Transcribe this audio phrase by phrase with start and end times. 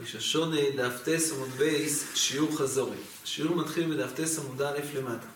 [0.00, 2.96] ראש השנה, דף ט' עמוד ב', שיעור חזרה.
[3.24, 5.26] השיעור מתחיל בדף ט' עמוד א' למטה.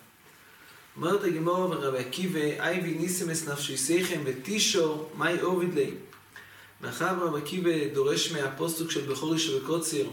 [0.96, 5.90] אומרת הגמרא ורבי עקיבא, האי ועיניתם את נפשותיכם בתשעה, מאי עביד ליה.
[6.80, 10.04] מאחר רבי עקיבא דורש מהפסוק של בחריש ובקציר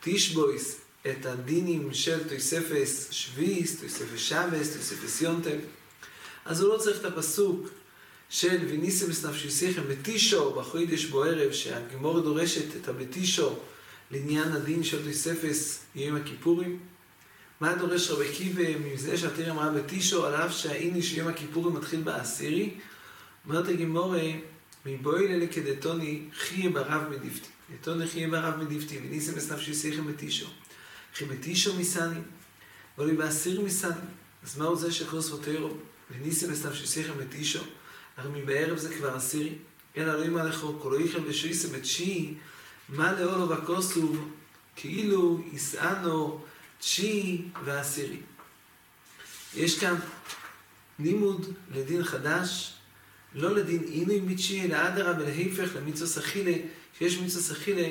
[0.00, 5.58] תשבות, את הדינים של תוספת שביעית, תוספת שבת, תוספת יום טוב.
[6.46, 7.68] אז הוא לא צריך את הפסוק
[8.28, 13.56] של ועיניתם את נפשותיכם בתשעה, בחודש בערב, שהגמרא דורשת את הבתשעה
[14.10, 16.78] לעניין הדין של תויספס יום הכיפורים.
[17.60, 22.74] מה דורש רבי עקיבא מזה שהתיר אמרה בתישו, על אף שהאיני שיום הכיפורים מתחיל בעשירי?
[23.48, 24.24] אומרת הגמורה,
[24.86, 27.48] מבואי אלה כדתוני חיה ברב מדיפתי.
[27.74, 30.46] דתוני חיה ברב מדיפתי, וניסימס נפשי שיחם בתישו.
[31.14, 32.20] חי בתישו מסני,
[32.98, 33.90] ואולי בעשיר מסני.
[34.42, 35.70] אז מהו זה שקרוס ותוירו?
[36.10, 37.62] וניסימס נפשי שיחם בתישו.
[38.16, 39.54] הרי מבערב זה כבר עשירי.
[39.96, 42.34] אלא לא ימה לכו, כל איכם ושויסם בתשיעי,
[42.88, 44.12] מה לאולו וכוסו,
[44.76, 46.44] כאילו יסענו
[46.78, 48.20] תשיעי ועשירי.
[49.54, 49.94] יש כאן
[50.98, 52.74] לימוד לדין חדש,
[53.34, 56.56] לא לדין עינוי מתשיעי, אלא אדרבה להיפך למצווה סחילה,
[56.98, 57.88] שיש מצווה סחילה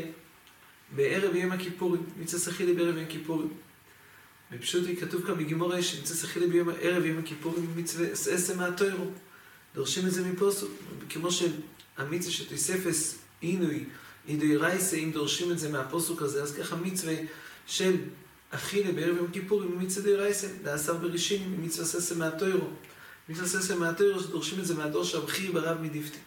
[0.95, 3.49] בערב יום הכיפורים, מצווה סחילה בערב יום הכיפורים.
[4.51, 9.05] בפשוט כתוב כאן בגימורה שמצווה סחילה בערב יום הכיפורים מצווה עשה מהתוירו.
[9.75, 10.71] דורשים את זה מפוסוק,
[11.09, 13.83] כמו שהמצווה שתוספס עינוי,
[14.25, 17.15] עינוי רייסה, אם דורשים את זה מהפוסוק הזה, אז ככה מצווה
[17.67, 17.97] של
[18.49, 22.67] אכילה בערב יום כיפורים היא מצווה די רייסה, לעשר בראשין, מצווה ססה מהתוירו.
[23.29, 26.17] מצווה ססה מהתוירו, שדורשים את זה מהדור שהבחיר ברב מדיפתי.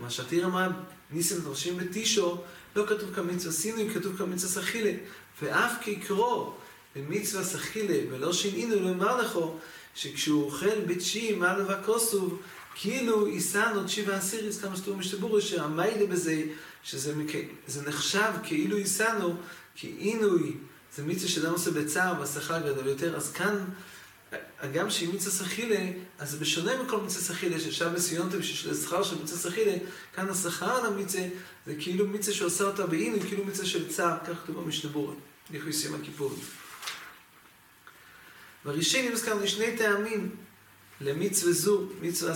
[0.00, 0.70] מה שהתיר אמר,
[1.10, 2.42] ניסים דורשים בתישו,
[2.78, 4.92] לא כתוב כאן מצווה סינוי, כתוב כאן מצווה סחילה.
[5.42, 6.52] ואף כקרוא
[6.96, 9.56] במצווה סחילה, ולא שינינו, לא אמר לכו,
[9.94, 12.40] שכשהוא אוכל בתשיעי מעל וכוסוב,
[12.74, 16.42] כאילו יישאנו תשיעי ועשיריס, כמה שתראו משתבורו, שהמיילה בזה,
[16.84, 17.12] שזה
[17.86, 19.36] נחשב כאילו יישאנו,
[19.74, 20.56] כי עינוי
[20.96, 23.64] זה מצווה שאדם עושה בצער והשכר גדול יותר, אז כאן,
[24.60, 29.22] הגם שהיא מצווה סחילה, אז זה בשונה מכל מצווה סחילה, ששם בסיונתם שיש לשכר של
[29.22, 29.72] מצווה סחילה,
[30.14, 31.24] כאן השכר על המצווה,
[31.66, 35.14] זה כאילו מצווה שעושה אותה בעינוי, כאילו מצווה של צער, כך כתוב במשתבורו,
[35.50, 36.38] נכנסים הכיפורים.
[38.64, 40.36] בראשונים הזכרנו שני טעמים
[41.00, 42.34] למצווה זו, מצווה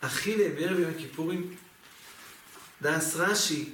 [0.00, 1.54] אכילה בערב יום הכיפורים.
[2.82, 3.68] דאס רש"י,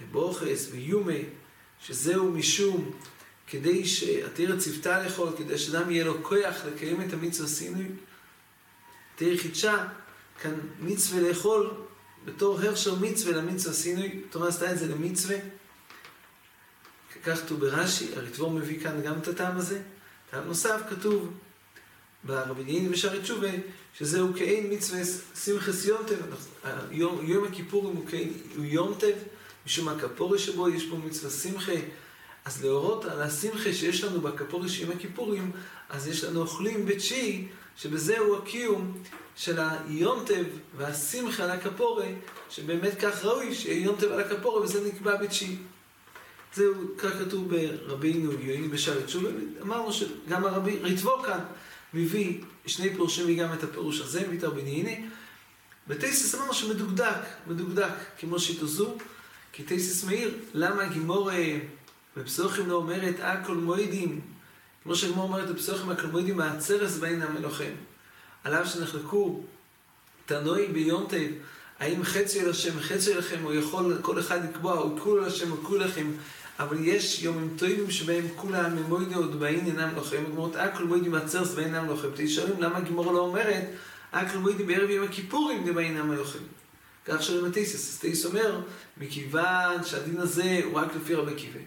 [0.00, 1.12] לבוכס ויומה,
[1.80, 2.92] שזהו משום
[3.50, 7.84] כדי שעתיר צוותה לאכול, כדי שאדם יהיה לו כוח לקיים את המצווה סינוי.
[9.16, 9.86] תהיה חידשה,
[10.42, 11.70] כאן מצווה לאכול
[12.24, 15.36] בתור הרשר מצווה למצווה סינוי, התורה עשתה את זה למצווה.
[17.24, 19.82] כך כתוב ברש"י, הריטבור מביא כאן גם את הטעם הזה.
[20.30, 21.32] טעם נוסף כתוב
[22.24, 23.48] ברבי דיין בשערי תשובה,
[23.94, 25.00] שזהו כאין מצווה
[25.44, 26.14] שמחס יום טב,
[26.90, 27.96] יום, יום הכיפורים
[28.56, 29.14] הוא יום טב,
[29.66, 31.72] משום הכפורי שבו יש בו מצווה שמחה,
[32.48, 35.50] אז להורות על השמחה שיש לנו בכפורי של יום הכיפורים,
[35.90, 39.02] אז יש לנו אוכלים בתשיעי, שבזהו הקיום
[39.36, 40.44] של היום טב
[40.76, 42.14] והשמחה על הכפורי,
[42.50, 45.56] שבאמת כך ראוי שיהיה יום טב על הכפורי, וזה נקבע בתשיעי.
[46.54, 49.28] זהו, כך כתוב ברבינו יויני בשערי תשובה,
[49.62, 51.40] אמרנו שגם הרבי ריטבו כאן
[51.94, 55.08] מביא שני פירושים וגם את הפירוש הזה, הרביני הנה.
[55.88, 58.94] בתייסס אמרנו שמדוקדק, מדוקדק, כמו שתוזו,
[59.52, 61.30] כי תייסס מאיר, למה גימור
[62.18, 64.20] בפסוחים לא אומרת אקול מוידים,
[64.82, 67.72] כמו שגמרא אומרת בפסחים הכל מודים בעצרת דבעינן נמי לכם.
[68.44, 69.42] עליו שנחלקו
[70.26, 71.28] תנאי ביום טוב,
[71.78, 75.80] האם חצי להשם וחצי לכם, או יכול כל אחד לקבוע, או כולו לשם או כולו
[75.84, 76.10] לכם,
[76.58, 81.74] אבל יש יומים טובים שבהם כולם מודים דבעינן נמי לכם, וגמרא הכל מודים בעצרת דבעינן
[81.74, 82.08] נמי לכם.
[82.16, 83.64] שואלים למה גמרא לא אומרת,
[84.10, 86.38] הכל מודים בערב יום הכיפורים דבעינן נמי לכם.
[87.04, 88.60] כך שואלים התוספות, אז תוספות אומר,
[88.96, 91.58] מכיוון שהדין הזה הוא רק לפי רבי עקיבא.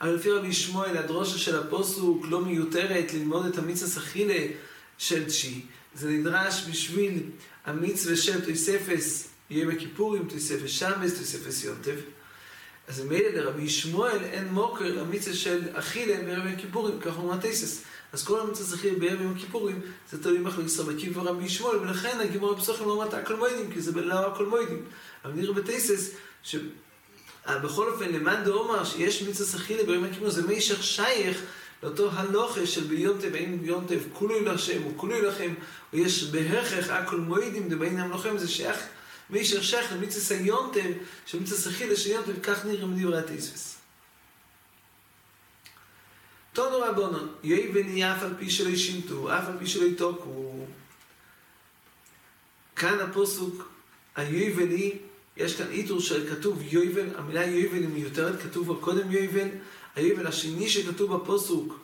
[0.00, 4.46] אבל לפי רבי שמואל, הדרושה של הפוסוק לא מיותרת ללמוד את המצווה סחילה
[4.98, 5.66] של תשי.
[5.94, 7.22] זה נדרש בשביל
[7.66, 11.96] המצווה של תויספס יום הכיפורים, תויספס שמס, תויספס יונטב.
[12.88, 17.82] אז מילא לרבי שמואל אין מוקר למצווה של אכילה בערב יום הכיפורים, כך הוא מטייסס.
[18.12, 19.80] אז כל המצווה של אכילה בערב יום הכיפורים,
[20.10, 23.92] זה תלוי מחלוקת עקיבא ורבי שמואל, ולכן הגימור בפסוחים לא אמרת הכל מוידים, כי זה
[24.12, 24.84] הכל מוידים.
[25.24, 26.10] אבל נראה בטייסס,
[27.48, 31.42] שבכל אופן, למאן דאמר שיש מצווה של אכילה בערב יום הכיפורים, זה מישך שייך
[31.82, 35.54] לאותו הלוכה של ביום טב, האם ביום טב כולו לכם, או כולו לכם,
[35.92, 38.78] או יש בהכרח הכל מוידים דבעינם לוחם, זה שייך
[39.30, 40.90] מי שייך למצווה סיונטב,
[41.26, 43.76] שמצווה סחילה שיונטב, כך נראה מדברי התספס.
[46.52, 50.66] תונו רבונון, יהי ונהיה אף על פי שלא ישימתו, אף על פי שלא יתוקו.
[52.76, 53.68] כאן הפוסוק,
[54.16, 54.98] היובל היא,
[55.36, 59.48] יש כאן איתור שכתוב יובל, המילה יובל היא מיותרת, כתוב קודם יובל,
[59.96, 61.80] היובל השני שכתוב בפוסוק,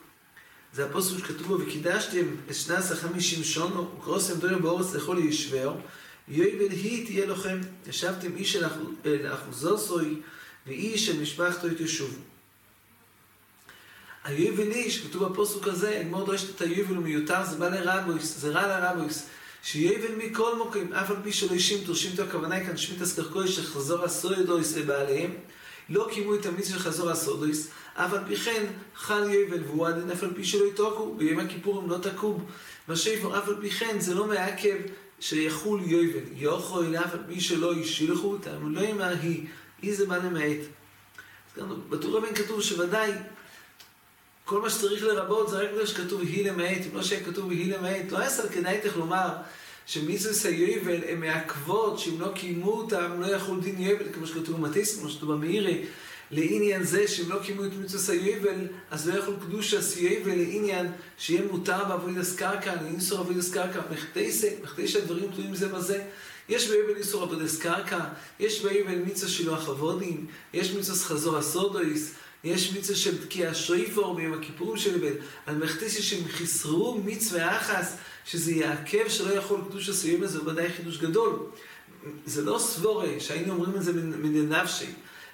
[0.73, 5.75] זה הפוסוק שכתוב בו, וקידשתם את שנס החמישים שונו, וקרוסם דויר באורץ לכל ישבר,
[6.29, 10.21] יובל היא תהיה לכם, ישבתם איש אל אחוזוסוי,
[10.67, 12.23] ואיש אל משפחתו תשובו.
[14.25, 18.67] היובלי שכתוב בפוסוק הזה, הגמור דורשת את היובל הוא מיותר, זה בא לרבויס, זה רע
[18.67, 19.27] לרבויס.
[19.67, 24.05] שיובל מכל מוקים, אף על פי שלא ישימתו, שימתו הכוונה היא כאן שמיטס קרקוי שחזור
[24.05, 25.31] הסוידויס לבעליהם,
[25.89, 28.65] לא קיימו את המצווה של חזור הסודויס, אף על פי כן
[28.97, 32.45] חל יובל והוא עדין אף על פי שלא יתוקו, ביום הכיפורים לא תקוב.
[32.89, 34.77] בשיפור אף על פי כן זה לא מעכב
[35.21, 39.47] שיחול יובל, יוכל אף על פי שלא ישילחו אותם, לא ימה היא,
[39.83, 40.59] היא זה בא למעט.
[41.89, 43.13] בטור רבן כתוב שוודאי
[44.47, 47.75] כל מה שצריך לרבות זה רק בגלל שכתוב היא למעט, אם לא שיהיה כתוב היא
[47.75, 49.29] למעט, לא היה סל כדאי לך לומר
[49.87, 55.01] שמיזוס היובל הן מעכבות, שאם לא קיימו אותם לא יכול דין יובל, כמו שכתוב במטיס,
[55.01, 55.85] כמו שכתוב במאירי,
[56.31, 60.35] לעניין זה שאם לא קיימו את מיזוס היובל, אז לא יכול קדוש יובל.
[60.37, 66.05] לעניין שיהיה מותר בעבודת קרקע, לאינסור עבודת קרקע, מחתיסה, מחתיסה הדברים תלויים זה בזה.
[66.49, 68.01] יש ביובל איסור עבודת קרקע,
[68.41, 72.15] יש ביובל מיצה שילוח אבודים, יש מיצה חזור הסודויס,
[72.47, 75.13] יש מצווה של תקיע שויפור ביום הכיפורים של בן,
[75.47, 80.69] על מחתיסי שהם חיסרו מצווה אחס, שזה יעכב שלא יכול קדוש הסיום הזה, הוא ודאי
[80.73, 81.39] חידוש גדול.
[82.27, 84.87] זה לא סבורי, שהיינו אומרים את זה מדנפשי.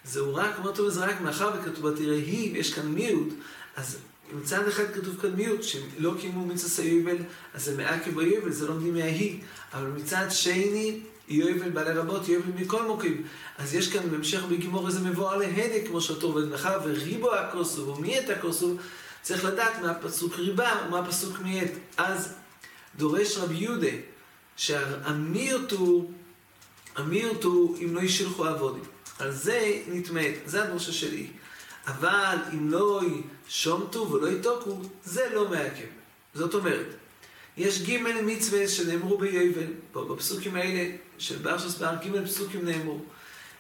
[0.05, 3.29] זהו רק, אומר טוב, זה רק מאחר וכתוב בתראה היא, ויש כאן מיעוט,
[3.77, 3.99] אז
[4.33, 7.17] מצד אחד כתוב כאן מיעוט, שלא קיימו מצווה סיובל,
[7.55, 9.39] אז זה מעכב ביובל, זה לא לומדים מההיא.
[9.73, 13.25] אבל מצד שני, יובל בעלי רבות, יובל מכל מוקים.
[13.59, 18.19] אז יש כאן בהמשך בגימור איזה מבואר להדק, כמו שאותו עובד מאחר וריבו הכוסוב ומי
[18.19, 18.79] את הכוסוב,
[19.23, 21.71] צריך לדעת מה הפסוק ריבה ומה הפסוק מיעט.
[21.97, 22.35] אז
[22.97, 23.97] דורש רבי יהודה
[24.57, 26.13] שהמיעוט הוא,
[26.97, 28.85] המיעוט הוא אם לא ישלחו עבודים.
[29.19, 31.27] על זה נתמד, זה הדרושה שלי.
[31.87, 33.01] אבל אם לא
[33.49, 35.87] שומטו ולא יתוקו, זה לא מעכב.
[36.35, 36.87] זאת אומרת,
[37.57, 43.01] יש ג' מצווה שנאמרו ביובל, בפסוקים האלה של ברשס בר, ג' פסוקים נאמרו.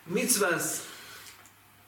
[0.06, 0.48] מצווה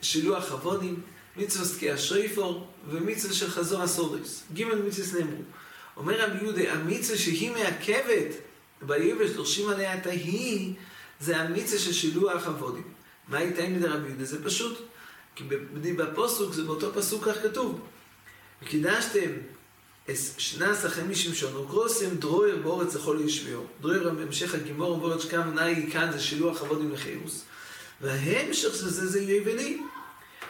[0.02, 1.00] שילוח אבונים,
[1.36, 4.42] מצווה תקיע שריפור, ומצווה של חזור הסוריס.
[4.54, 5.42] ג' מצווה נאמרו.
[5.96, 8.34] אומר רבי יהודה, המצווה שהיא מעכבת
[8.82, 10.74] ביובל שדורשים עליה את ההיא,
[11.20, 12.92] זה המצווה של שילוח אבונים.
[13.28, 14.24] מה הייתה עם רבי יהודה?
[14.24, 14.78] זה פשוט,
[15.34, 15.44] כי
[15.96, 17.80] בפוסוק זה באותו פסוק כך כתוב.
[18.62, 19.30] וקידשתם
[20.06, 23.62] es שnas achem משמשון, וקרוסם דרויר באורץ לכל ישביעו.
[23.80, 27.44] דרויר בהמשך הגימור באורץ שקם נאי כאן זה שילוח עבודים לחירוס.
[28.00, 29.82] וההמשך של זה זה יבלי.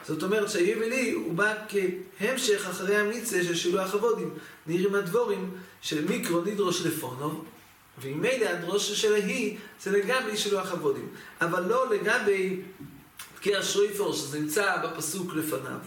[0.06, 4.34] זאת אומרת שהיבלי הוא בא כהמשך אחרי המיצה של שילוח עבודים.
[4.66, 7.44] נראים הדבורים של מיקרו נדרוש לפונו,
[8.02, 11.08] וממילא הדרוש של ההיא זה לגבי שילוח עבודים.
[11.40, 12.60] אבל לא לגבי
[13.34, 15.78] תקיע שרויפור שזה נמצא בפסוק לפניו.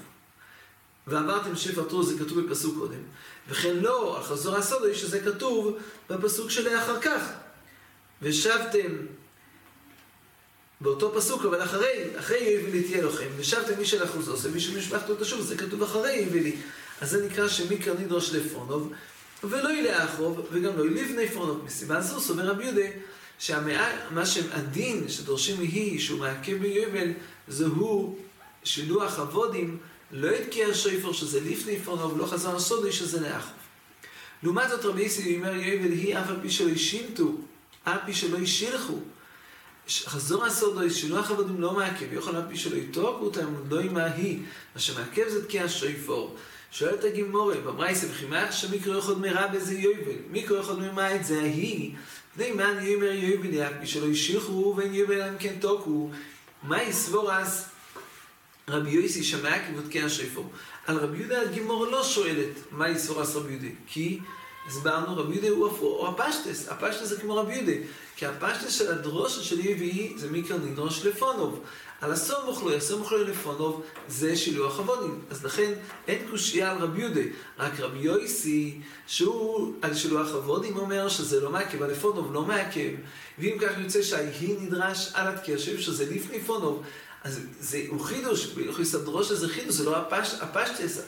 [1.08, 3.00] ועברתם שפע טרו, זה כתוב בפסוק קודם.
[3.49, 5.77] וכן לא, החזור הסודוי, שזה כתוב
[6.09, 7.21] בפסוק שלאחר כך.
[8.21, 8.91] ושבתם
[10.81, 15.15] באותו פסוק, אבל אחרי, אחרי יבילי תהיה לכם, ושבתם איש אל אחוזו, זה מישהו משפחתו
[15.15, 16.55] תשוב, זה כתוב אחרי יבילי.
[17.01, 18.94] אז זה נקרא שמיקרא נדרוש לפונוב,
[19.44, 21.65] ולא לאחרוב, וגם לא לבני פונוב.
[21.65, 22.87] מסיבה זו, סובר רבי יהודה,
[23.39, 27.07] שמה שהדין שדורשים היא, שהוא מעכב ביובל,
[27.47, 28.18] זהו
[28.63, 29.77] שילוח אבודים
[30.11, 33.54] לא התקיע שויפור שזה לפני פונוב, לא חזר הסודי שזה לאחרוב.
[34.44, 37.31] לעומת זאת רבי יסי אומר יובל היא אף על פי שלא ישימתו,
[37.83, 38.99] אף פי שלא ישילחו.
[39.90, 44.40] חזור הסודו, שילוח עבודים לא מעכב, יוכל אף פי שלא יתוקו אותם, לא ימה היא.
[44.76, 46.35] מה שמעכב זה תקיע שויפור.
[46.71, 50.16] שואלת הגימורי, במרייסה, וכי מה שמיקרו יכול מרע בזה יובל?
[50.31, 51.92] מיקרו יכול ממה את זה ההיא?
[52.35, 56.09] פני מה אני אומר יובל, אף פי שלא ישיחו, ואין יובל אם כן תוקו.
[56.64, 57.66] מה יסבור אז
[58.69, 60.45] רבי יויסי שמע כבודקי השיפור.
[60.88, 64.19] על רבי יהודה הגימור לא שואלת מה יסבור אז רבי יהודה, כי
[64.68, 67.71] הסברנו רבי יהודה הוא הוא הפשטס, הפשטס זה כמו רבי יהודה,
[68.16, 71.59] כי הפשטס של הדרוש של יביאי זה מיקר נדרוש לפונוב.
[72.02, 75.21] על הסומוך לא, הסומוך לא לפונוב זה שילוח עבודים.
[75.30, 75.74] אז לכן
[76.07, 77.21] אין קושייה על רבי יהודה,
[77.59, 82.90] רק רבי יויסי שהוא על שילוח עבודים אומר שזה לא מעכב, על לפונוב לא מעכב,
[83.40, 86.83] ואם כך יוצא שהיא נדרש על התקשב שזה לפני פונוב.
[87.28, 91.02] אז זה, הוא חידוש, בהלכות הדרוש הזה חידוש, זה לא הפש, הפשטס.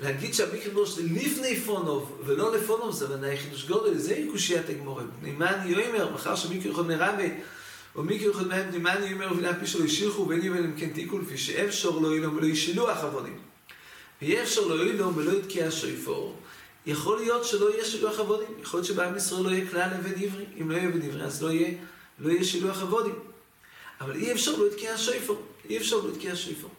[0.00, 5.02] להגיד שהמיקרו דרוש זה לפני פונוב ולא לפונוב זה ודאי חידוש גודל, זה קושיית הגמורה.
[5.22, 7.24] מה אני אומר, מחר שמיקרו יכול מרבה,
[7.96, 10.88] או מיקרו יכול מרבה, מה אני אומר, ובינה פי שלו ישילחו, ואין יאמר אם כן
[10.88, 13.38] תיקו לפי שאפשר לא ילום ולא ישילוח עבודים.
[14.22, 16.36] ויהיה אפשר לא לו ולא יתקיע שויפור.
[16.86, 20.44] יכול להיות שלא יהיה שילוח עבודים, יכול להיות שבעם ישראל לא יהיה כלל עבד עברי,
[20.60, 21.70] אם לא יהיה עבד עברי אז לא יהיה,
[22.18, 23.14] לא יהיה שילוח עבודים.
[24.00, 26.70] אבל אי אפשר לא יתקיע שויפור, אי אפשר יתקיע שויפור.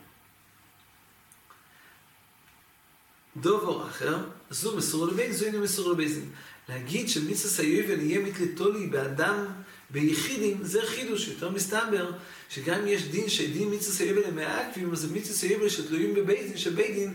[3.38, 4.18] דובר אחר,
[4.50, 6.30] זו מסור לבית, זו אינו מסור לבייזין.
[6.70, 9.46] להגיד שמיצס היובל יהיה מתלתולי באדם
[9.90, 12.12] ביחידים, זה חידוש, יותר מסתבר,
[12.50, 17.14] שגם אם יש דין שדין מיצס היובל הם מעכבים, אז מיצס היובל שתלויים בבייזין, שביידין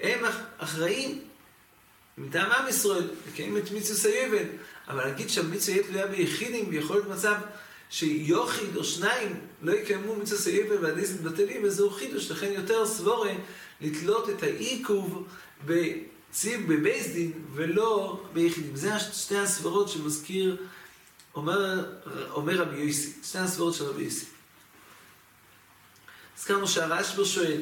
[0.00, 0.24] הם
[0.58, 1.22] אחראים
[2.18, 4.44] מטעם עם ישראל, לקיים את מיצס היובל,
[4.88, 7.34] אבל להגיד שהמיצס יהיה תלויה ביחידים, ויכול להיות מצב
[7.90, 13.32] שיוחיד או שניים לא יקיימו מיצס היובל והדיסט בטלים, וזהו חידוש, לכן יותר סבורה
[13.80, 15.26] לתלות את העיכוב
[15.66, 18.76] בציב בבייסדין ולא ביחידים.
[18.76, 20.56] זה שתי הסברות שמזכיר,
[21.34, 21.84] אומר,
[22.30, 24.26] אומר רבי יוסי, שתי הסברות של רבי יוסי.
[26.38, 27.60] הזכרנו שהרשב"א שואל,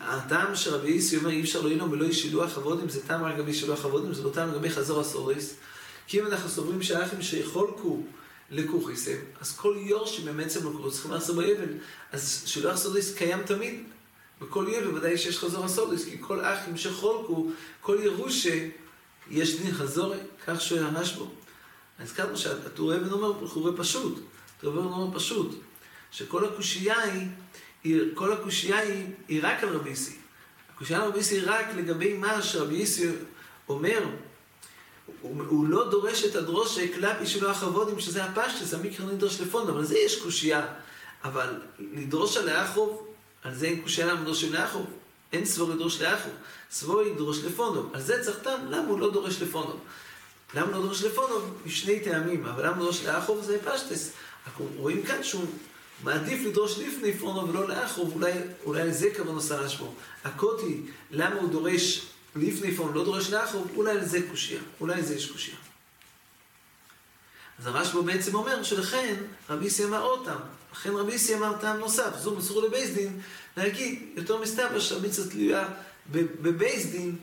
[0.00, 3.54] הטעם שרבי יוסי אומר אי אפשר לא ינום ולא ישילוח עבודים, זה טעם רק לגבי
[3.54, 5.54] שילוח עבודים, זה לא טעם לגבי חזור הסוריס.
[6.06, 8.02] כי אם אנחנו סוברים שהאחים שיחולקו
[8.54, 11.72] לכוכיסם, אז כל יורשים הם בעצם לקוחו צריכים לעשות באבן,
[12.12, 13.84] אז שילוח סוריס קיים תמיד.
[14.40, 18.68] בכל יהיה בוודאי שיש חזור הסודוס, כי כל אחים שחולקו, כל ירושה,
[19.30, 21.24] יש דין חזורי, כך שואל הרשב"א.
[21.98, 24.20] אז כמה שהטור אבן אומר, חורה פשוט,
[24.60, 25.54] טור אבן אומר פשוט,
[26.10, 26.96] שכל הקושייה
[27.82, 30.16] היא, כל הקושייה היא, היא רק על רבי יסי.
[30.74, 33.08] הקושייה על רבי יסי היא רק לגבי מה שרבי יסי
[33.68, 34.06] אומר,
[35.20, 39.84] הוא, הוא לא דורש את הדרוש קלפי שלו החבודים, שזה הפשטס, המקרא נדרש לפונד, אבל
[39.84, 40.66] זה יש קושייה.
[41.24, 43.06] אבל לדרוש על האחוב,
[43.42, 44.86] על זה אין קושייה למה דורשים לאחור.
[45.32, 46.32] אין סבור ידרוש לאחור.
[46.70, 47.90] סבור ידרוש לפונוב.
[47.94, 49.80] על זה צריך טעם, למה הוא לא דורש לפונוב?
[50.54, 51.54] למה לא דורש לפונוב?
[51.66, 52.46] משני טעמים.
[52.46, 54.12] אבל למה דורש לאחור זה פשטס.
[54.46, 55.44] אנחנו רואים כאן שהוא
[56.04, 58.32] מעדיף לדרוש לפני פונוב ולא ואולי
[58.64, 59.84] אולי לזה כוון עושה רשב"א.
[60.28, 60.80] הקוטי,
[61.10, 64.60] למה הוא דורש לפני פונוב, לא דורש לאחור, אולי לזה קושייה.
[64.80, 65.56] אולי לזה יש קושייה.
[67.58, 69.14] אז הרשב"א בעצם אומר שלכן
[69.50, 70.40] רבי יסי אמר עוד טעם.
[70.72, 73.20] לכן רבי יסי אמר טעם נוסף, זו מסור לבייס דין,
[73.56, 75.68] להגיד יותר מסתבר שהמצווה תלויה
[76.12, 77.16] בבייס דין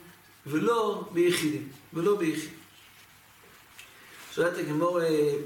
[0.48, 2.54] ולא ביחידים, ולא ביחידים.
[4.36, 5.00] שואלת הגמור,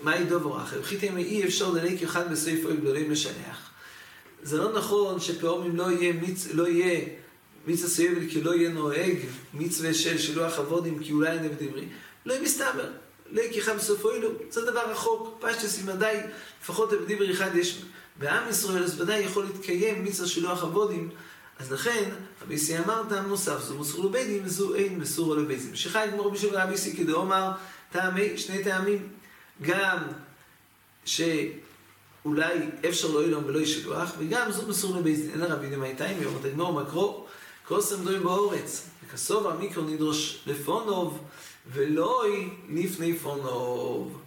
[0.03, 0.79] מהי דובר אחר?
[0.81, 2.25] וחיתם אי אפשר לליק אחד
[2.65, 3.71] אוי גדולים לשנח.
[4.43, 7.05] זה לא נכון שפעמים לא יהיה מיץ, לא יהיה
[7.67, 9.17] מצווה סייבל כי לא יהיה נוהג
[9.53, 11.87] מצווה של שילוח אבודים כי אולי נבד עברי.
[12.25, 12.89] לא יהיה מסתבר.
[13.31, 16.17] לקיחה בסופו אילו, זה דבר רחוק, פשטס אם ודאי,
[16.61, 17.81] לפחות בדיבר אחד יש
[18.19, 21.09] בעם ישראל, אז ודאי יכול להתקיים מצווה שילוח אבודים,
[21.59, 22.09] אז לכן,
[22.41, 25.75] רבי סי אמר טעם נוסף, זו מסור לבית דין וזו אין מסור לבית דין.
[25.75, 27.51] שחי גמור בשביל רבי סי כדאמר,
[27.91, 29.07] טעמי, שני טעמים,
[29.61, 29.97] גם
[31.05, 35.29] שאולי אפשר לא ילום ולא ישלוח, וגם זו מסור לבית דין.
[35.29, 37.24] אין לרבי דין מהייתיים, יאמר תגמור מקרו,
[37.67, 41.19] קוסם דוי באורץ, וכסוב המיקרו נדרוש לפונוב,
[41.73, 44.21] ולוי לפני פונוב.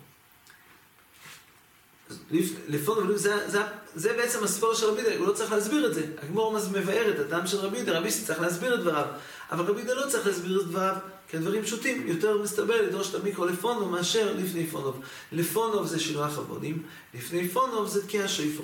[2.68, 3.59] לפונוב, זה, זה,
[3.95, 6.07] זה בעצם הספור של רבי יהודה, הוא לא צריך להסביר את זה.
[6.23, 9.07] הגמור מבאר את הטעם של רבי יהודה, רבי צריך להסביר את דבריו.
[9.50, 10.97] אבל רבי יהודה לא צריך להסביר את דבריו,
[11.28, 15.00] כי הדברים פשוטים, יותר מסתבר לדרוש את המיקרו לפונוב מאשר לפני פונוב.
[15.33, 16.83] לפונוב זה שילוח עבודים,
[17.14, 18.62] לפני פונוב זה תקיע שויפו.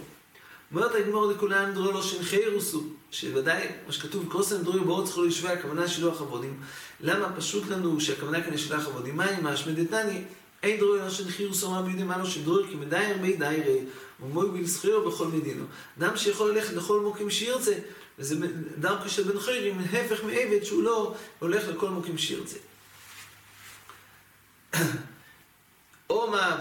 [0.72, 5.52] אומרת הגמור לכולם דרו לא שנחי רוסו, שוודאי, מה שכתוב, קוסם דרו באורץ חולו ישווה,
[5.52, 6.60] הכוונה שילוח עבודים.
[7.00, 9.16] למה פשוט לנו שהכוונה כאן לשילוח עבודים?
[9.16, 10.24] מה עם השמדתני?
[10.62, 13.78] אין דרו לא שנחי רוסו מה בידי מה לא שדרו, כי מדייר בי דיירי,
[14.20, 15.64] ומוי ביל זכירו בכל מדינו.
[15.98, 17.74] אדם שיכול ללכת לכל מוקים שירצה,
[18.18, 18.46] וזה
[18.78, 22.58] דרכו של בן חיירים, ההפך מעבד שהוא לא הולך לכל מוקים שירצה.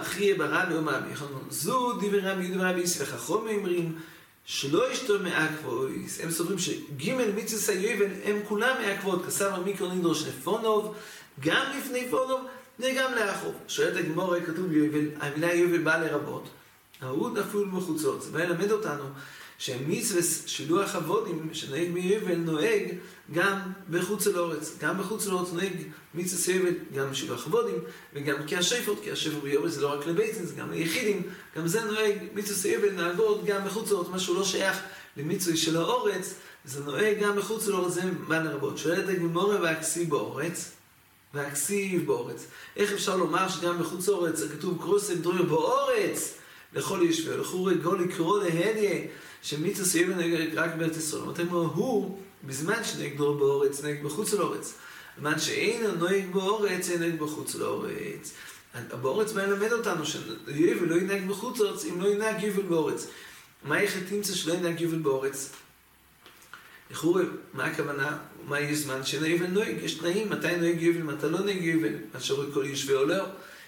[0.02, 1.40] בחייה ברבי או מה ביכולנו.
[1.50, 3.96] זו דברי רבי יהודה ורבי יוסי וחכום אומרים
[4.46, 6.20] שלא ישתו מעכבויס.
[6.22, 9.26] הם סוברים שגימל מיצוס היובל הם כולם מעכבות.
[9.26, 10.96] כסר המיקרו נדרוש לפונוב,
[11.40, 12.42] גם לפני פונוב
[12.80, 13.54] וגם לאחור.
[13.68, 16.50] שואלת הגמור כתוב יובל, המילה יובל באה לרבות.
[17.02, 18.22] ההוא אפילו מחוצות.
[18.22, 19.04] זה בא ללמד אותנו
[19.64, 22.84] שהמצווה שילוח אבודים שנוהג מיובל נוהג
[23.34, 24.78] גם בחוץ לאורץ.
[24.80, 25.74] גם בחוץ לאורץ נוהג
[26.14, 27.76] מצווה סייבל גם בשילוח אבודים
[28.14, 31.22] וגם כי השפות, כי השפות ביובל זה לא רק לבייטין, זה גם ליחידים.
[31.58, 34.78] גם זה נוהג מצווה סייבל נהגות גם בחוץ לאורץ, משהו לא שייך
[35.18, 36.34] למצווה של האורץ,
[36.66, 38.78] זה נוהג גם בחוץ לאורץ, זה בא לרבות.
[38.78, 40.72] שואלת הגמורה והכסיב באורץ,
[41.34, 42.46] והכסיב באורץ.
[42.78, 46.34] איך אפשר לומר שגם בחוץ לאורץ כתוב קרוסם דרור באורץ?
[46.74, 49.00] לכל ישווה, לכו רגול לקרוא להדיה,
[49.44, 51.22] שמיצוס סייבן נגד רק בארץ ישראל.
[51.22, 54.74] אמרתם לו, הוא, בזמן שנהג דור באורץ, נהג בחוץ לאורץ.
[55.18, 58.34] בזמן שאין נוהג באורץ, נהג בחוץ לאורץ.
[59.02, 63.08] באורץ בא ללמד אותנו שיבל לא ינהג בחוץ לאורץ, אם לא ינהג יבל באורץ.
[63.64, 65.50] מה איך תמצא שלא ינהג יבל באורץ?
[66.92, 67.18] לכו,
[67.54, 68.18] מה הכוונה?
[68.48, 69.76] מה יש זמן שאין יובל נוהג?
[69.82, 73.26] יש תנאים, מתי נוהג יובל, מתי לא נוהג יובל, מה שרואה כל יושבי עולר.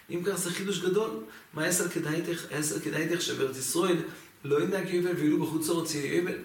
[0.09, 1.09] אם כך זה חידוש גדול,
[1.53, 2.45] מה יעשה כדאיתך?
[2.51, 3.97] יעשה כדאיתך שבארץ ישראל
[4.45, 6.37] לא ינהג יובל ואילו בחוץ לארץ יהיה יובל.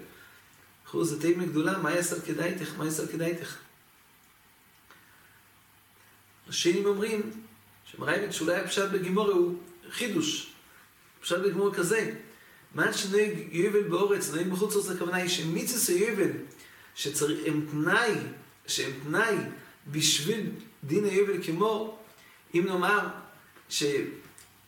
[0.85, 2.79] קחו זה תימה גדולה, מה יעשה כדאיתך?
[2.79, 3.57] מה יעשה כדאיתך?
[6.49, 7.31] השנים אומרים
[7.85, 9.59] שמרייבד שאולי הפשט בגימורי הוא
[9.91, 10.53] חידוש.
[11.21, 12.15] פשט בגימורי כזה.
[12.75, 16.31] מה שנוהג יובל באורץ, נוהג בחוץ לארץ, הכוונה היא שמיצוס היובל,
[16.95, 18.13] שהם תנאי,
[18.67, 19.35] שהם תנאי
[19.91, 20.51] בשביל
[20.85, 21.99] דין היובל כמו,
[22.55, 23.09] אם נאמר,
[23.69, 23.85] ש,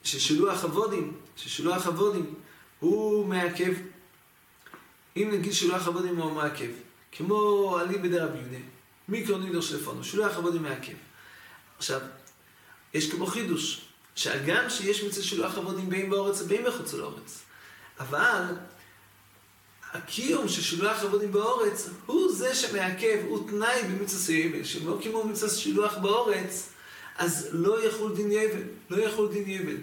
[0.04, 2.34] ששילוח אבודים, ששילוח אבודים
[2.82, 3.72] הוא מעכב.
[5.16, 6.70] אם נגיד שילוח אבודים הוא מעכב,
[7.12, 8.56] כמו עלי בדי רבי יהודה,
[9.08, 10.92] מיקרו ניגר שלפונו, שילוח אבודים מעכב.
[11.78, 12.00] עכשיו,
[12.94, 13.80] יש כמו חידוש,
[14.14, 17.42] שהגם שיש מצווה שילוח אבודים באים באורץ ובאים בחוץ לאורץ,
[17.98, 18.42] אבל
[19.92, 25.24] הקיום של שילוח אבודים באורץ הוא זה שמעכב, הוא תנאי במצווה סייבל, שאם לא קימו
[25.24, 26.68] מצווה שילוח באורץ,
[27.18, 29.76] אז לא יחול דין יבל, לא יחול דין יבל.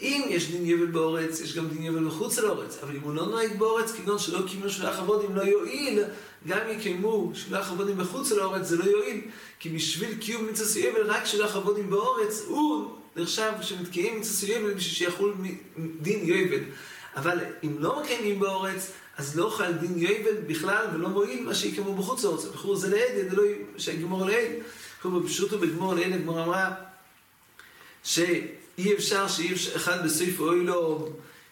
[0.00, 3.26] אם יש דין יבל באורץ, יש גם דין יבל מחוץ לאורץ, אבל אם הוא לא
[3.26, 6.02] נוהג באורץ, כגון שלא קימו שילוח אבודים, לא יועיל,
[6.46, 9.20] גם יקיימו שילוח אבודים מחוץ לאורץ, זה לא יועיל,
[9.58, 14.94] כי בשביל קיום מצווה יבל, רק שילוח אבודים באורץ, הוא נחשב שמתקיים מצווה יבל בשביל
[14.94, 15.34] שיחול
[16.00, 16.64] דין יבל.
[17.16, 21.94] אבל אם לא מקיימים באורץ, אז לא חל דין יבל בכלל, ולא מועיל מה שיקיימו
[21.94, 22.44] בחוץ לאורץ.
[22.44, 23.42] בחור זה לעד, זה לא
[23.78, 24.50] שיגמור לעד.
[25.02, 26.74] כלומר, פשוט הוא בגמור לעד, הגמור אמרה,
[28.82, 31.08] שאי אפשר שאי אפשר אחד בסעיף אוי לו,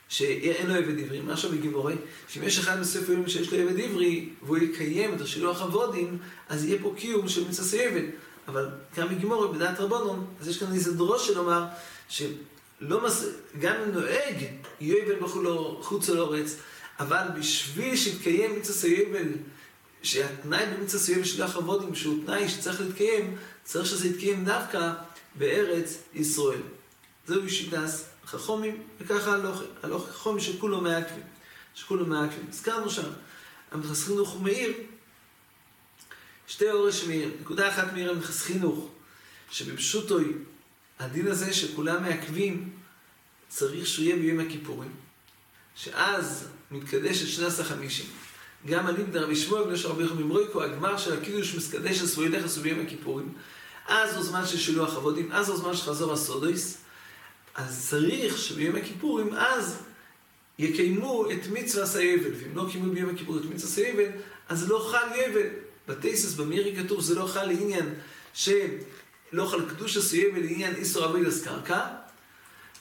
[0.09, 1.95] שאין לו עבד עברי, משהו בגימורי,
[2.29, 6.19] שאם יש אחד בסעיף אוי שיש לו עבד עברי, והוא יקיים את השילוח אבודים,
[6.49, 8.05] אז יהיה פה קיום של מצווה עבד.
[8.49, 11.65] אבל גם בגימורי, בדעת רבונון, אז יש כאן איזה דרוש שנאמר,
[12.09, 13.25] שלא מס...
[13.61, 14.37] גם אם נוהג,
[14.81, 16.57] יהיה עבד בחוץ לאורץ,
[17.01, 19.29] אבל בשביל שיתקיים מצווה יבל,
[20.03, 24.93] שהתנאי יבל של אבודים, שהוא תנאי שצריך להתקיים, צריך שזה יתקיים דווקא
[25.35, 26.78] בארץ ישראל.
[27.29, 29.37] זהו שיטס חכומים, וככה
[29.83, 31.23] הלוך, חכומים שכולו מעכבים.
[31.75, 32.47] שכולו מעכבים.
[32.49, 33.09] הזכרנו שם,
[33.73, 34.73] המכס חינוך מאיר,
[36.47, 38.89] שתי אורש מאיר, נקודה אחת מאיר המכס חינוך,
[39.51, 40.33] שבפשוטוי,
[40.99, 42.71] הדין הזה שכולם מעכבים,
[43.49, 44.91] צריך שהוא יהיה ביום הכיפורים.
[45.77, 48.07] שאז מתקדש את שני עשר חמישים.
[48.67, 52.81] גם הלימד רבי שמואל בני שרבי יחום ממרויקו, הגמר של הקידוש מסקדש עשוי נכס וביום
[52.81, 53.33] הכיפורים.
[53.89, 56.88] אז הוא זמן של שילוח עבודים, אז הוא זמן של חזור הסודויס.
[57.59, 59.79] אז צריך שביום הכיפורים, אז
[60.59, 62.31] יקיימו את מצוות היובל.
[62.35, 64.09] ואם לא קיימו ביום הכיפור את מצוות היובל,
[64.49, 65.47] אז לא חל יובל.
[65.89, 67.95] בתוספות במאירי כתוב שזה לא חל לעניין
[68.35, 71.81] שלא חל קדושת היובל לעניין איסור עבודת קרקע.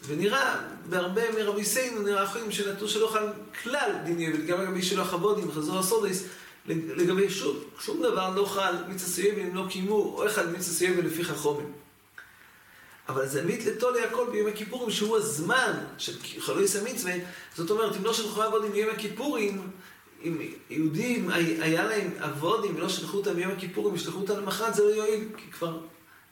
[0.08, 0.56] ונראה,
[0.90, 3.26] בהרבה מרבותינו נראה אחרים שנקטו שלא חל
[3.63, 6.24] כלל דין יובל, גם לגבי שילוח עבדים, חזרת השדות,
[6.68, 11.06] לגבי שוב, שום דבר לא חל מצוות היובל אם לא קיימו, או אחד ממצוות היובל
[11.06, 11.87] לפי חכמים.
[13.10, 17.13] אבל זה מית לתולי הכל ביום הכיפורים, שהוא הזמן של חלויס המצווה,
[17.56, 19.62] זאת אומרת, אם לא שלחו עבודים ביום הכיפורים,
[20.24, 24.89] אם יהודים היה להם עבודים ולא שלחו אותם ביום הכיפורים, ישלחו אותם למחרת, זה לא
[24.89, 25.80] יועיל, כי כבר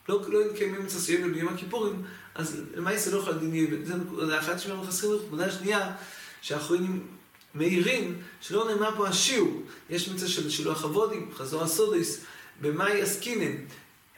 [0.09, 2.03] לא, לא יקיימים מצווה סייבל ביום הכיפורים,
[2.35, 3.85] אז למעשה לא יכול דין יבל.
[4.25, 5.21] זה אחת שמר מחסכים לך.
[5.27, 5.91] נקודה שנייה,
[6.41, 7.07] שהאחרונים
[7.53, 9.61] מעירים שלא נאמר פה השיעור.
[9.89, 12.19] יש מצווה של שילוח אבודים, חזור הסודוס,
[12.61, 13.55] במאי עסקינן.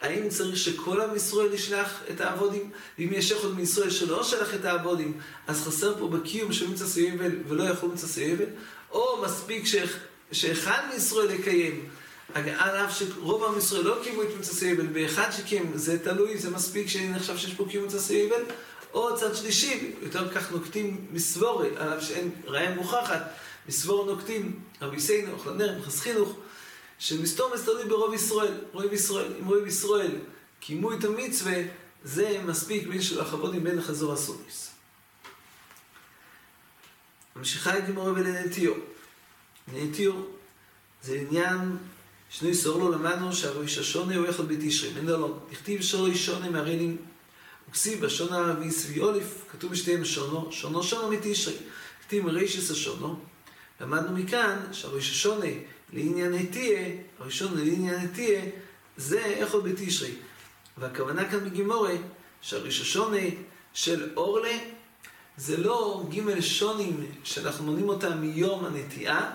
[0.01, 2.71] האם צריך שכל עם ישראל ישלח את העבדים?
[2.99, 7.31] ואם יש אחד מישראל שלא שלח את העבדים, אז חסר פה בקיום של מצוות היובל
[7.47, 8.45] ולא יחול מצוות היובל?
[8.91, 9.63] או מספיק
[10.31, 11.89] שאחד מישראל יקיים
[12.33, 16.49] על אף שרוב עם ישראל לא קיימו את מצוות היובל, באחד שקיים, זה תלוי, זה
[16.49, 18.41] מספיק שנחשב שיש פה קיום מצוות היובל,
[18.93, 23.21] או צד שלישי, יותר כך נוקטים מסברה, על אף שאין ראיה מוכחת,
[23.67, 26.35] מסבור נוקטים, רבי סיינו, אוכלנר, מחס חינוך,
[26.99, 30.15] שמסתומס תלוי ברוב ישראל, רוב ישראל, אם רוב ישראל
[30.59, 31.53] קיימו את המצווה,
[32.03, 34.71] זה מספיק בין של החבודים בין לחזור הסודיס.
[37.35, 38.73] ממשיכה את גמורה ולנטיו.
[39.73, 40.13] נטיו
[41.03, 41.77] זה עניין
[42.29, 44.89] שני סורלו למדנו שהראש השונה הוא בתשרי.
[44.97, 46.97] אין לו, נכתיב שורי שונה מהרינים,
[47.69, 51.55] וכסיב בשון הערבי סבי אוליף, כתוב בשתיהם שונו, שונו שונו מתשרי.
[52.01, 53.19] כתיב מרישס השונו.
[53.81, 55.45] למדנו מכאן שהראש השונה
[55.93, 58.41] לעניין נטיה, הראשון לעניין נטיה,
[58.97, 60.11] זה אחד בתשרי.
[60.77, 61.97] והכוונה כאן בגימורי,
[62.41, 63.27] שהראש השונה
[63.73, 64.57] של אורלה,
[65.37, 69.31] זה לא ג' שונים שאנחנו מונים אותם מיום הנטיעה,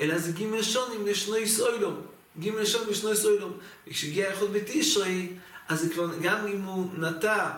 [0.00, 2.00] אלא זה ג' שונים לשנוי סוילום.
[2.40, 3.52] ג' לשון בשנו יסוילום.
[3.88, 5.28] וכשהגיע יכול בתשרי,
[5.68, 7.50] אז זה כבר, גם אם הוא נטע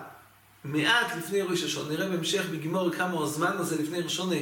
[0.64, 4.36] מעט לפני ראש השונה, נראה בהמשך בגמור כמה הזמן הזה לפני ראשונה,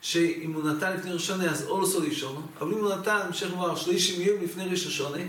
[0.00, 4.22] שאם הוא נטע לפני ראשונה אז אולסו לישונו, אבל אם הוא נטע, המשך כבר 30
[4.22, 5.22] יום לפני ראש השונה,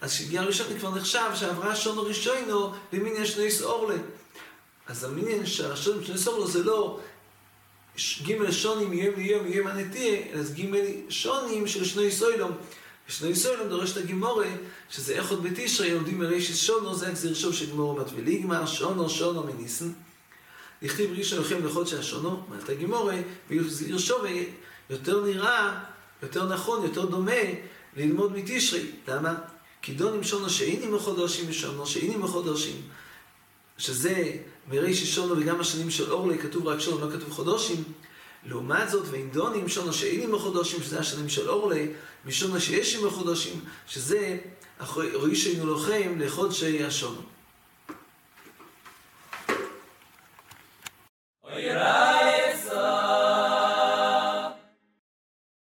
[0.00, 3.96] אז שהגיע הראשון כבר נחשב שעברה שונו ראשונו במיניה שניס אורלה.
[4.86, 7.00] אז המיניה שהראשון שניס אורלה זה לא
[8.26, 10.70] ג' שונים יום ליום יום הנטיה, אלא זה ג'
[11.08, 12.52] שונים של שני סוילום.
[13.08, 14.46] ושני סוילום דורש את הגימורה,
[14.90, 19.42] שזה איך עוד בתשרי, לומדים מרישיס שונו, זה הגזיר שוב של גימורה מטוויליגמר, שונו שונו
[19.42, 19.92] מניסן.
[20.82, 23.16] לכתיב ראשון לכם לחוד שהשונו, אומרת הגימורה,
[23.50, 24.30] ויחזיר שווה,
[24.90, 25.80] יותר נראה,
[26.22, 27.32] יותר נכון, יותר דומה,
[27.96, 28.90] ללמוד מתשרי.
[29.08, 29.34] למה?
[29.82, 32.82] כי דונים שונו שאינים מחודשים ושונו שאינים מחודשים.
[33.78, 34.32] שזה
[34.68, 37.84] מריש שונו וגם השנים של אורלי כתוב רק שונו, לא כתוב חודשים.
[38.46, 41.88] לעומת זאת, ואין דונים שונו שאינים מחודשים, שזה השנים של אורלי,
[42.26, 44.38] משונו שיש עם מחודשים, שזה
[44.78, 47.35] אחרי ראשינו לוחם לחודשי השונו.
[51.76, 52.15] Right.